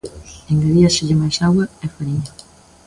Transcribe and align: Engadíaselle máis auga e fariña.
Engadíaselle 0.51 1.19
máis 1.21 1.37
auga 1.47 1.65
e 1.85 1.87
fariña. 1.95 2.31